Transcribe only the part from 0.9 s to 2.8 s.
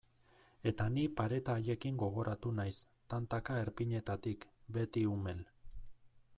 ni pareta haiekin gogoratu naiz,